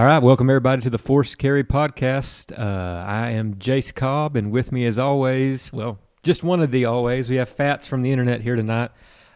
[0.00, 2.58] All right, welcome everybody to the Force Carry podcast.
[2.58, 6.86] Uh, I am Jace Cobb, and with me, as always, well, just one of the
[6.86, 8.92] always, we have Fats from the internet here tonight.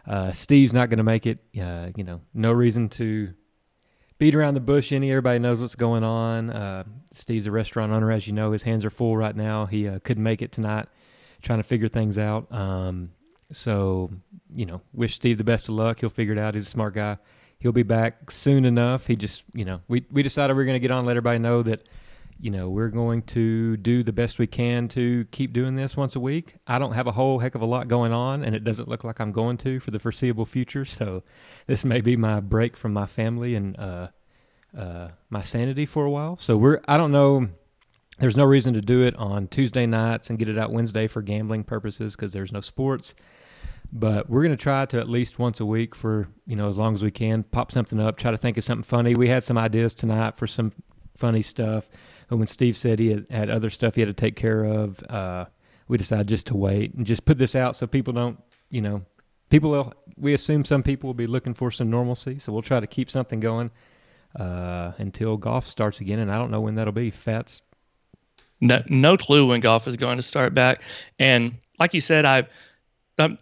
[0.07, 1.37] Uh, Steve's not going to make it.
[1.55, 3.35] Uh, you know, no reason to
[4.17, 5.11] beat around the bush any.
[5.11, 6.49] Everybody knows what's going on.
[6.49, 8.51] Uh, Steve's a restaurant owner, as you know.
[8.51, 9.67] His hands are full right now.
[9.67, 10.87] He uh, couldn't make it tonight,
[11.43, 12.51] trying to figure things out.
[12.51, 13.11] Um,
[13.51, 14.09] so,
[14.51, 15.99] you know, wish Steve the best of luck.
[15.99, 16.55] He'll figure it out.
[16.55, 17.19] He's a smart guy
[17.59, 19.07] he'll be back soon enough.
[19.07, 21.39] He just, you know, we we decided we are going to get on, let everybody
[21.39, 21.87] know that,
[22.39, 26.15] you know, we're going to do the best we can to keep doing this once
[26.15, 26.55] a week.
[26.67, 29.03] I don't have a whole heck of a lot going on, and it doesn't look
[29.03, 30.85] like I'm going to for the foreseeable future.
[30.85, 31.23] So,
[31.67, 34.07] this may be my break from my family and uh,
[34.77, 36.37] uh, my sanity for a while.
[36.37, 37.47] So we're, I don't know.
[38.19, 41.21] There's no reason to do it on Tuesday nights and get it out Wednesday for
[41.21, 43.15] gambling purposes because there's no sports
[43.91, 46.77] but we're going to try to at least once a week for you know as
[46.77, 49.15] long as we can pop something up try to think of something funny.
[49.15, 50.71] We had some ideas tonight for some
[51.17, 51.87] funny stuff
[52.27, 55.01] but when steve said he had, had other stuff he had to take care of
[55.03, 55.45] uh,
[55.87, 58.37] we decided just to wait and just put this out so people don't
[58.69, 59.01] you know
[59.49, 62.79] people will we assume some people will be looking for some normalcy so we'll try
[62.79, 63.71] to keep something going
[64.37, 67.09] uh, until golf starts again and i don't know when that'll be.
[67.09, 67.61] Fats?
[68.59, 70.81] No, no clue when golf is going to start back.
[71.19, 72.47] And like you said i
[73.19, 73.37] um,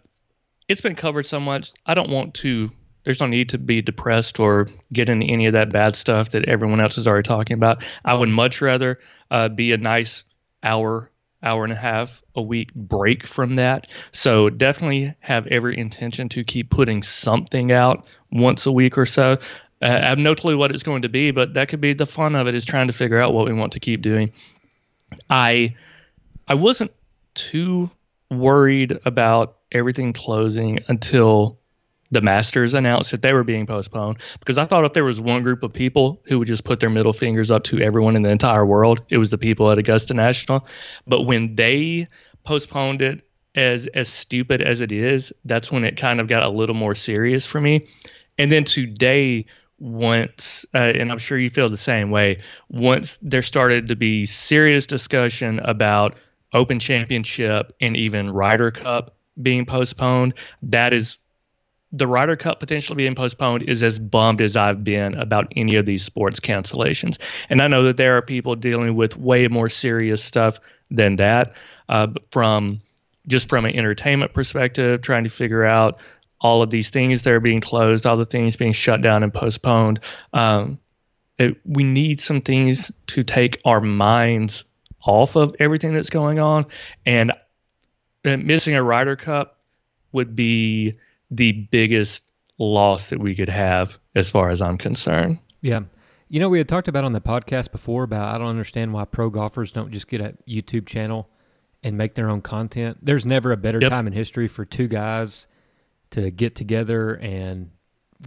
[0.74, 1.72] it's been covered so much.
[1.86, 2.68] I don't want to.
[3.04, 6.48] There's no need to be depressed or get into any of that bad stuff that
[6.48, 7.84] everyone else is already talking about.
[8.04, 8.98] I would much rather
[9.30, 10.24] uh, be a nice
[10.64, 11.12] hour,
[11.44, 13.86] hour and a half a week break from that.
[14.10, 19.38] So definitely have every intention to keep putting something out once a week or so.
[19.80, 22.04] Uh, I have no clue what it's going to be, but that could be the
[22.04, 24.32] fun of it is trying to figure out what we want to keep doing.
[25.30, 25.76] I
[26.48, 26.90] I wasn't
[27.34, 27.92] too
[28.28, 31.58] worried about everything closing until
[32.10, 35.42] the Masters announced that they were being postponed because I thought if there was one
[35.42, 38.30] group of people who would just put their middle fingers up to everyone in the
[38.30, 40.66] entire world, it was the people at Augusta National.
[41.06, 42.08] But when they
[42.44, 43.22] postponed it
[43.54, 46.94] as as stupid as it is, that's when it kind of got a little more
[46.94, 47.88] serious for me.
[48.38, 49.46] And then today
[49.80, 54.24] once uh, and I'm sure you feel the same way, once there started to be
[54.24, 56.16] serious discussion about
[56.52, 61.18] Open Championship and even Ryder Cup being postponed, that is
[61.94, 65.86] the Ryder Cup potentially being postponed is as bummed as I've been about any of
[65.86, 67.18] these sports cancellations.
[67.48, 70.58] And I know that there are people dealing with way more serious stuff
[70.90, 71.54] than that
[71.88, 72.80] uh, from
[73.28, 76.00] just from an entertainment perspective, trying to figure out
[76.40, 79.32] all of these things that are being closed, all the things being shut down and
[79.32, 80.00] postponed.
[80.32, 80.78] Um,
[81.38, 84.64] it, we need some things to take our minds
[85.00, 86.66] off of everything that's going on.
[87.06, 87.32] And
[88.24, 89.58] missing a Ryder Cup
[90.12, 90.98] would be
[91.30, 92.22] the biggest
[92.58, 95.38] loss that we could have as far as I'm concerned.
[95.60, 95.80] Yeah.
[96.28, 99.04] You know, we had talked about on the podcast before about I don't understand why
[99.04, 101.28] pro golfers don't just get a YouTube channel
[101.82, 102.98] and make their own content.
[103.02, 103.90] There's never a better yep.
[103.90, 105.46] time in history for two guys
[106.10, 107.70] to get together and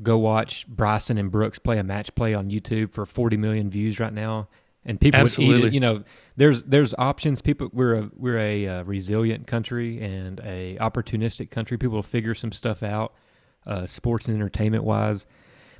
[0.04, 4.00] go watch Bryson and Brooks play a match play on YouTube for 40 million views
[4.00, 4.48] right now
[4.88, 5.54] and people Absolutely.
[5.54, 5.74] would eat it.
[5.74, 6.04] You know,
[6.38, 7.42] there's there's options.
[7.42, 11.78] People, we're a we're a uh, resilient country and a opportunistic country.
[11.78, 13.14] People will figure some stuff out,
[13.68, 15.26] uh, sports and entertainment wise.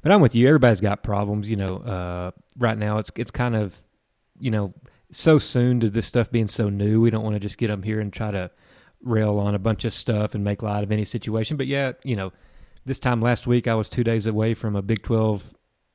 [0.04, 0.48] But I'm with you.
[0.48, 1.50] Everybody's got problems.
[1.50, 3.82] You know, uh, right now it's it's kind of,
[4.40, 4.74] you know,
[5.12, 7.00] so soon to this stuff being so new.
[7.00, 8.52] We don't want to just get them here and try to
[9.02, 11.56] rail on a bunch of stuff and make light of any situation.
[11.56, 12.34] But yeah, you know,
[12.86, 15.54] this time last week I was two days away from a Big Twelve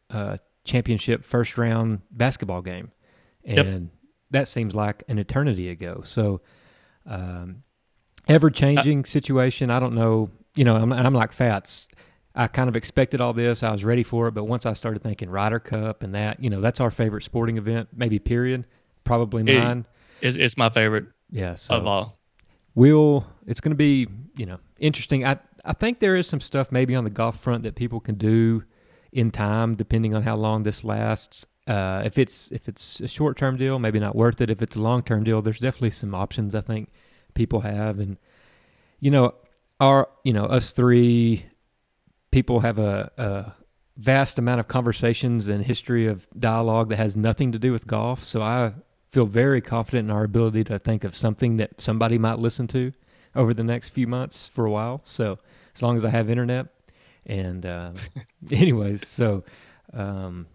[0.09, 2.89] uh, championship first round basketball game
[3.45, 3.91] and yep.
[4.31, 6.03] that seems like an eternity ago.
[6.05, 6.41] So,
[7.07, 7.63] um,
[8.29, 9.71] ever changing situation.
[9.71, 10.31] I don't know.
[10.55, 11.89] You know, I'm, I'm like Fats.
[12.35, 13.63] I kind of expected all this.
[13.63, 16.49] I was ready for it, but once I started thinking Ryder Cup and that, you
[16.49, 18.67] know, that's our favorite sporting event, maybe period.
[19.05, 19.87] Probably mine.
[20.21, 21.07] It, it's, it's my favorite.
[21.31, 22.19] Yeah, so of all.
[22.75, 23.27] We'll.
[23.47, 24.07] It's going to be
[24.37, 25.27] you know interesting.
[25.27, 28.15] I I think there is some stuff maybe on the golf front that people can
[28.17, 28.65] do
[29.13, 31.47] in time, depending on how long this lasts.
[31.67, 34.51] Uh, if it's if it's a short term deal, maybe not worth it.
[34.51, 36.89] If it's a long term deal, there's definitely some options I think
[37.35, 38.17] people have, and
[39.01, 39.35] you know,
[39.79, 41.47] our you know us three
[42.33, 43.53] people have a, a
[43.97, 48.25] vast amount of conversations and history of dialogue that has nothing to do with golf.
[48.25, 48.73] So I
[49.11, 52.93] feel very confident in our ability to think of something that somebody might listen to
[53.37, 55.03] over the next few months for a while.
[55.05, 55.39] So
[55.75, 56.67] as long as I have internet,
[57.27, 57.93] and uh,
[58.51, 59.45] anyways, so
[59.93, 60.47] um,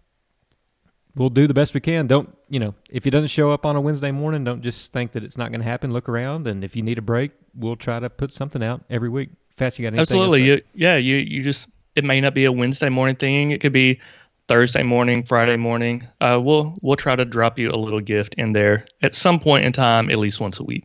[1.14, 2.06] we'll do the best we can.
[2.06, 5.12] Don't, you know, if he doesn't show up on a Wednesday morning, don't just think
[5.12, 5.92] that it's not going to happen.
[5.92, 9.08] Look around, and if you need a break, we'll try to put something out every
[9.08, 9.30] week.
[9.56, 10.02] Fats, you got anything?
[10.02, 10.44] Absolutely.
[10.44, 13.50] You, yeah, you you just it may not be a Wednesday morning thing.
[13.50, 14.00] It could be
[14.46, 16.06] Thursday morning, Friday morning.
[16.20, 19.64] Uh, we'll we'll try to drop you a little gift in there at some point
[19.64, 20.84] in time, at least once a week.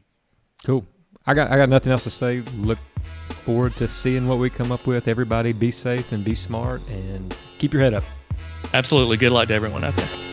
[0.63, 0.85] Cool.
[1.25, 2.41] I got I got nothing else to say.
[2.57, 2.79] Look
[3.45, 5.07] forward to seeing what we come up with.
[5.07, 8.03] Everybody, be safe and be smart, and keep your head up.
[8.73, 9.17] Absolutely.
[9.17, 10.32] Good luck to everyone out there.